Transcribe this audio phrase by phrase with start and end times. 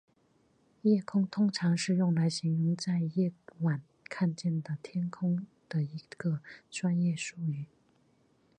[0.81, 6.39] 夜空通常是用来形容在夜晚看见的天空的一个
[6.71, 7.67] 专用术语。